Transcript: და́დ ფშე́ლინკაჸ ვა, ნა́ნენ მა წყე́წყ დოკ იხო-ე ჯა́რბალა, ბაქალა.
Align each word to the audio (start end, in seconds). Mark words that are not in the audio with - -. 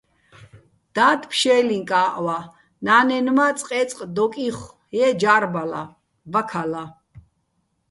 და́დ 0.95 1.21
ფშე́ლინკაჸ 1.31 2.13
ვა, 2.25 2.37
ნა́ნენ 2.85 3.27
მა 3.37 3.47
წყე́წყ 3.57 3.97
დოკ 4.15 4.33
იხო-ე 4.47 5.07
ჯა́რბალა, 5.21 5.83
ბაქალა. 6.31 6.83